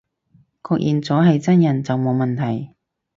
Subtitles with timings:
[0.63, 2.73] 確認咗係真人就冇問題